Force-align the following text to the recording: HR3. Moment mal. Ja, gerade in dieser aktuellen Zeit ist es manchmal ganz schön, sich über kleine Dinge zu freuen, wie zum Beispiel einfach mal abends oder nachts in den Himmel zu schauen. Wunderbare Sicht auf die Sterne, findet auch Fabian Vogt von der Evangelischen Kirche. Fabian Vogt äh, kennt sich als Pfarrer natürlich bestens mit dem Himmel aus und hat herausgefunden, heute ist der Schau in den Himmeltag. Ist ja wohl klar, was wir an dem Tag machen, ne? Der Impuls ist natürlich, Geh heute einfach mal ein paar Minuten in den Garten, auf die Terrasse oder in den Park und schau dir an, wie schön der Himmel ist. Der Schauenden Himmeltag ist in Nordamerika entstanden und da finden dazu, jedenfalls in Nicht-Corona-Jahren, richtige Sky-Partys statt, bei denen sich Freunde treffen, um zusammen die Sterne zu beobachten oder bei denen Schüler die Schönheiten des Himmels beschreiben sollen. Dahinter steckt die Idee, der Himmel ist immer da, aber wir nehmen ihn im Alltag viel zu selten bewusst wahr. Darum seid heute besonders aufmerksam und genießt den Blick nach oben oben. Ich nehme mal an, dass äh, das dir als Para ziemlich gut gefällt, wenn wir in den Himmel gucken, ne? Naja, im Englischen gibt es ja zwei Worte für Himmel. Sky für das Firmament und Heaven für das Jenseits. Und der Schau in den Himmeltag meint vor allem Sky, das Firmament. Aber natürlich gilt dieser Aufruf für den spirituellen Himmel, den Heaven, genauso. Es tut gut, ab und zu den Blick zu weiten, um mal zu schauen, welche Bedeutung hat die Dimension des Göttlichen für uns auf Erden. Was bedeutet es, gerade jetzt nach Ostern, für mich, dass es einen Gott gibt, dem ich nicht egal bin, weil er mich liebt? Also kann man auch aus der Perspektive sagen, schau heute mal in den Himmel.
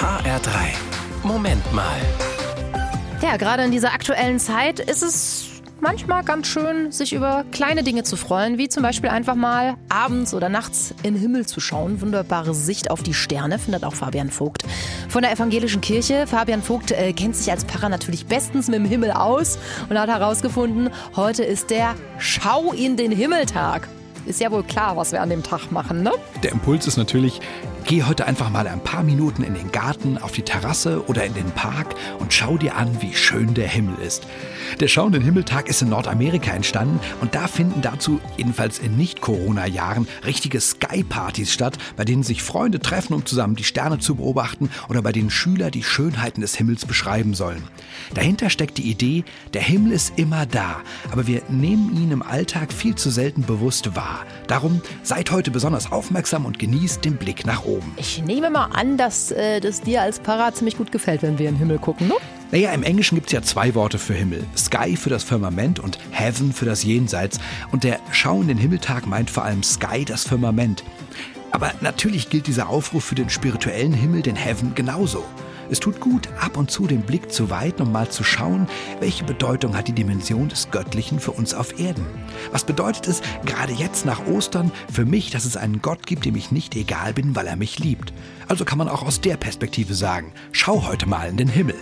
HR3. 0.00 0.50
Moment 1.24 1.74
mal. 1.74 2.00
Ja, 3.20 3.36
gerade 3.36 3.64
in 3.64 3.70
dieser 3.70 3.92
aktuellen 3.92 4.38
Zeit 4.38 4.80
ist 4.80 5.02
es 5.02 5.60
manchmal 5.82 6.24
ganz 6.24 6.46
schön, 6.46 6.90
sich 6.90 7.12
über 7.12 7.44
kleine 7.52 7.82
Dinge 7.82 8.02
zu 8.02 8.16
freuen, 8.16 8.56
wie 8.56 8.70
zum 8.70 8.82
Beispiel 8.82 9.10
einfach 9.10 9.34
mal 9.34 9.76
abends 9.90 10.32
oder 10.32 10.48
nachts 10.48 10.94
in 11.02 11.12
den 11.12 11.20
Himmel 11.20 11.44
zu 11.44 11.60
schauen. 11.60 12.00
Wunderbare 12.00 12.54
Sicht 12.54 12.90
auf 12.90 13.02
die 13.02 13.12
Sterne, 13.12 13.58
findet 13.58 13.84
auch 13.84 13.92
Fabian 13.92 14.30
Vogt 14.30 14.62
von 15.10 15.20
der 15.20 15.32
Evangelischen 15.32 15.82
Kirche. 15.82 16.26
Fabian 16.26 16.62
Vogt 16.62 16.92
äh, 16.92 17.12
kennt 17.12 17.36
sich 17.36 17.50
als 17.50 17.64
Pfarrer 17.64 17.90
natürlich 17.90 18.24
bestens 18.24 18.68
mit 18.68 18.76
dem 18.76 18.86
Himmel 18.86 19.10
aus 19.10 19.58
und 19.90 19.98
hat 19.98 20.08
herausgefunden, 20.08 20.88
heute 21.14 21.44
ist 21.44 21.68
der 21.68 21.94
Schau 22.16 22.72
in 22.72 22.96
den 22.96 23.12
Himmeltag. 23.12 23.86
Ist 24.24 24.40
ja 24.40 24.50
wohl 24.50 24.62
klar, 24.62 24.96
was 24.96 25.12
wir 25.12 25.20
an 25.20 25.28
dem 25.28 25.42
Tag 25.42 25.72
machen, 25.72 26.02
ne? 26.02 26.12
Der 26.42 26.52
Impuls 26.52 26.86
ist 26.86 26.96
natürlich, 26.96 27.40
Geh 27.86 28.04
heute 28.04 28.26
einfach 28.26 28.50
mal 28.50 28.68
ein 28.68 28.82
paar 28.82 29.02
Minuten 29.02 29.42
in 29.42 29.54
den 29.54 29.72
Garten, 29.72 30.18
auf 30.18 30.32
die 30.32 30.42
Terrasse 30.42 31.04
oder 31.08 31.24
in 31.24 31.34
den 31.34 31.50
Park 31.50 31.94
und 32.18 32.32
schau 32.32 32.56
dir 32.56 32.76
an, 32.76 33.00
wie 33.00 33.14
schön 33.14 33.54
der 33.54 33.66
Himmel 33.66 33.96
ist. 34.04 34.26
Der 34.78 34.86
Schauenden 34.86 35.22
Himmeltag 35.22 35.68
ist 35.68 35.82
in 35.82 35.88
Nordamerika 35.88 36.52
entstanden 36.52 37.00
und 37.20 37.34
da 37.34 37.48
finden 37.48 37.82
dazu, 37.82 38.20
jedenfalls 38.36 38.78
in 38.78 38.96
Nicht-Corona-Jahren, 38.96 40.06
richtige 40.24 40.60
Sky-Partys 40.60 41.52
statt, 41.52 41.78
bei 41.96 42.04
denen 42.04 42.22
sich 42.22 42.42
Freunde 42.42 42.78
treffen, 42.78 43.14
um 43.14 43.26
zusammen 43.26 43.56
die 43.56 43.64
Sterne 43.64 43.98
zu 43.98 44.14
beobachten 44.14 44.70
oder 44.88 45.02
bei 45.02 45.10
denen 45.10 45.30
Schüler 45.30 45.72
die 45.72 45.82
Schönheiten 45.82 46.40
des 46.40 46.54
Himmels 46.54 46.86
beschreiben 46.86 47.34
sollen. 47.34 47.64
Dahinter 48.14 48.50
steckt 48.50 48.78
die 48.78 48.88
Idee, 48.88 49.24
der 49.52 49.62
Himmel 49.62 49.92
ist 49.92 50.12
immer 50.16 50.46
da, 50.46 50.82
aber 51.10 51.26
wir 51.26 51.42
nehmen 51.48 51.96
ihn 51.96 52.12
im 52.12 52.22
Alltag 52.22 52.72
viel 52.72 52.94
zu 52.94 53.10
selten 53.10 53.42
bewusst 53.42 53.96
wahr. 53.96 54.24
Darum 54.46 54.80
seid 55.02 55.32
heute 55.32 55.50
besonders 55.50 55.90
aufmerksam 55.90 56.44
und 56.44 56.60
genießt 56.60 57.04
den 57.04 57.16
Blick 57.16 57.44
nach 57.44 57.64
oben 57.64 57.69
oben. 57.76 57.92
Ich 57.96 58.22
nehme 58.22 58.50
mal 58.50 58.66
an, 58.66 58.96
dass 58.96 59.30
äh, 59.30 59.60
das 59.60 59.80
dir 59.80 60.02
als 60.02 60.20
Para 60.20 60.52
ziemlich 60.52 60.76
gut 60.76 60.92
gefällt, 60.92 61.22
wenn 61.22 61.38
wir 61.38 61.48
in 61.48 61.54
den 61.54 61.58
Himmel 61.58 61.78
gucken, 61.78 62.08
ne? 62.08 62.14
Naja, 62.52 62.72
im 62.72 62.82
Englischen 62.82 63.14
gibt 63.14 63.28
es 63.28 63.32
ja 63.32 63.42
zwei 63.42 63.74
Worte 63.76 63.98
für 63.98 64.14
Himmel. 64.14 64.44
Sky 64.56 64.96
für 64.96 65.08
das 65.08 65.22
Firmament 65.22 65.78
und 65.78 65.98
Heaven 66.10 66.52
für 66.52 66.64
das 66.64 66.82
Jenseits. 66.82 67.38
Und 67.70 67.84
der 67.84 68.00
Schau 68.10 68.40
in 68.40 68.48
den 68.48 68.58
Himmeltag 68.58 69.06
meint 69.06 69.30
vor 69.30 69.44
allem 69.44 69.62
Sky, 69.62 70.04
das 70.04 70.24
Firmament. 70.24 70.82
Aber 71.52 71.72
natürlich 71.80 72.28
gilt 72.28 72.48
dieser 72.48 72.68
Aufruf 72.68 73.04
für 73.04 73.14
den 73.14 73.30
spirituellen 73.30 73.92
Himmel, 73.92 74.22
den 74.22 74.36
Heaven, 74.36 74.74
genauso. 74.74 75.24
Es 75.70 75.78
tut 75.78 76.00
gut, 76.00 76.28
ab 76.40 76.56
und 76.56 76.70
zu 76.70 76.88
den 76.88 77.02
Blick 77.02 77.30
zu 77.30 77.48
weiten, 77.48 77.82
um 77.82 77.92
mal 77.92 78.08
zu 78.08 78.24
schauen, 78.24 78.66
welche 78.98 79.22
Bedeutung 79.22 79.76
hat 79.76 79.86
die 79.86 79.92
Dimension 79.92 80.48
des 80.48 80.72
Göttlichen 80.72 81.20
für 81.20 81.30
uns 81.30 81.54
auf 81.54 81.78
Erden. 81.78 82.04
Was 82.50 82.64
bedeutet 82.64 83.06
es, 83.06 83.22
gerade 83.46 83.72
jetzt 83.72 84.04
nach 84.04 84.26
Ostern, 84.26 84.72
für 84.92 85.04
mich, 85.04 85.30
dass 85.30 85.44
es 85.44 85.56
einen 85.56 85.80
Gott 85.80 86.06
gibt, 86.06 86.24
dem 86.24 86.34
ich 86.34 86.50
nicht 86.50 86.74
egal 86.74 87.12
bin, 87.12 87.36
weil 87.36 87.46
er 87.46 87.54
mich 87.54 87.78
liebt? 87.78 88.12
Also 88.48 88.64
kann 88.64 88.78
man 88.78 88.88
auch 88.88 89.04
aus 89.04 89.20
der 89.20 89.36
Perspektive 89.36 89.94
sagen, 89.94 90.32
schau 90.50 90.88
heute 90.88 91.06
mal 91.06 91.28
in 91.28 91.36
den 91.36 91.48
Himmel. 91.48 91.76